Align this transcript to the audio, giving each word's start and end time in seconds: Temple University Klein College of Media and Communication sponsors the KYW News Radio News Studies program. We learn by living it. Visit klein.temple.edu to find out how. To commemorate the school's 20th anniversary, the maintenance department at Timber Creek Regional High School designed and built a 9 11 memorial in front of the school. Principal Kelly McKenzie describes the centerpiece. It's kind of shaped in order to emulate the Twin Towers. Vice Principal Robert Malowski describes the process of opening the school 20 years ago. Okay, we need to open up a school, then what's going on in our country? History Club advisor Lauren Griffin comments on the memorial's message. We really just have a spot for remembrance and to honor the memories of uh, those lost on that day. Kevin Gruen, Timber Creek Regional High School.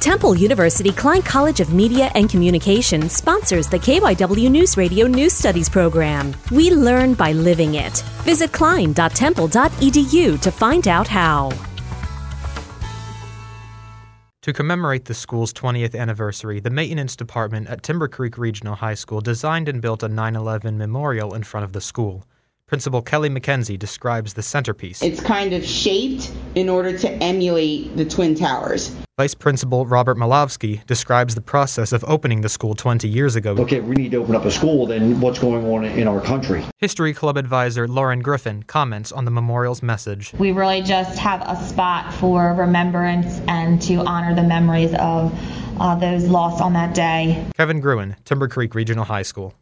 Temple 0.00 0.34
University 0.34 0.92
Klein 0.92 1.20
College 1.20 1.60
of 1.60 1.74
Media 1.74 2.10
and 2.14 2.30
Communication 2.30 3.10
sponsors 3.10 3.68
the 3.68 3.78
KYW 3.78 4.50
News 4.50 4.78
Radio 4.78 5.06
News 5.06 5.34
Studies 5.34 5.68
program. 5.68 6.34
We 6.50 6.70
learn 6.70 7.12
by 7.12 7.32
living 7.32 7.74
it. 7.74 7.98
Visit 8.24 8.50
klein.temple.edu 8.50 10.40
to 10.40 10.50
find 10.50 10.88
out 10.88 11.06
how. 11.06 11.50
To 14.40 14.54
commemorate 14.54 15.04
the 15.04 15.12
school's 15.12 15.52
20th 15.52 15.94
anniversary, 15.94 16.60
the 16.60 16.70
maintenance 16.70 17.14
department 17.14 17.68
at 17.68 17.82
Timber 17.82 18.08
Creek 18.08 18.38
Regional 18.38 18.76
High 18.76 18.94
School 18.94 19.20
designed 19.20 19.68
and 19.68 19.82
built 19.82 20.02
a 20.02 20.08
9 20.08 20.34
11 20.34 20.78
memorial 20.78 21.34
in 21.34 21.42
front 21.42 21.64
of 21.64 21.74
the 21.74 21.80
school. 21.82 22.24
Principal 22.66 23.02
Kelly 23.02 23.28
McKenzie 23.28 23.78
describes 23.78 24.32
the 24.32 24.42
centerpiece. 24.42 25.02
It's 25.02 25.20
kind 25.20 25.52
of 25.52 25.62
shaped 25.62 26.32
in 26.54 26.70
order 26.70 26.96
to 26.96 27.10
emulate 27.22 27.94
the 27.98 28.06
Twin 28.06 28.34
Towers. 28.34 28.96
Vice 29.20 29.34
Principal 29.34 29.84
Robert 29.84 30.16
Malowski 30.16 30.82
describes 30.86 31.34
the 31.34 31.42
process 31.42 31.92
of 31.92 32.02
opening 32.04 32.40
the 32.40 32.48
school 32.48 32.74
20 32.74 33.06
years 33.06 33.36
ago. 33.36 33.50
Okay, 33.58 33.80
we 33.80 33.94
need 33.94 34.12
to 34.12 34.16
open 34.16 34.34
up 34.34 34.46
a 34.46 34.50
school, 34.50 34.86
then 34.86 35.20
what's 35.20 35.38
going 35.38 35.66
on 35.66 35.84
in 35.84 36.08
our 36.08 36.22
country? 36.22 36.64
History 36.78 37.12
Club 37.12 37.36
advisor 37.36 37.86
Lauren 37.86 38.20
Griffin 38.20 38.62
comments 38.62 39.12
on 39.12 39.26
the 39.26 39.30
memorial's 39.30 39.82
message. 39.82 40.32
We 40.38 40.52
really 40.52 40.80
just 40.80 41.18
have 41.18 41.42
a 41.42 41.62
spot 41.66 42.14
for 42.14 42.54
remembrance 42.54 43.42
and 43.46 43.82
to 43.82 43.96
honor 43.96 44.34
the 44.34 44.42
memories 44.42 44.94
of 44.94 45.38
uh, 45.78 45.96
those 45.96 46.26
lost 46.28 46.62
on 46.62 46.72
that 46.72 46.94
day. 46.94 47.46
Kevin 47.58 47.80
Gruen, 47.80 48.16
Timber 48.24 48.48
Creek 48.48 48.74
Regional 48.74 49.04
High 49.04 49.20
School. 49.20 49.52